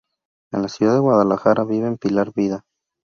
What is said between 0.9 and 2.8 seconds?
de Guadalajara viven Pilar vda.